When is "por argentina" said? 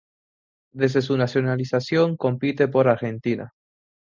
2.67-3.53